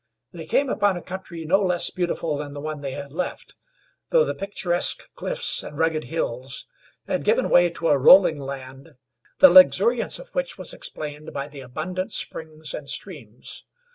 [0.31, 3.53] They came upon a country no less beautiful than the one they had left,
[4.09, 6.65] though the picturesque cliffs and rugged hills
[7.07, 8.95] had given way to a rolling land,
[9.37, 13.63] the luxuriance of which was explained by the abundant springs and streams.